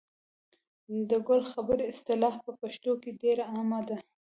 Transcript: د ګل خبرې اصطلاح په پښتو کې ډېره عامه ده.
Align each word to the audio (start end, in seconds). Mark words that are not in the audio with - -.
د 1.09 1.11
ګل 1.27 1.41
خبرې 1.53 1.83
اصطلاح 1.93 2.35
په 2.45 2.51
پښتو 2.61 2.91
کې 3.01 3.11
ډېره 3.21 3.43
عامه 3.53 3.79
ده. 3.87 3.97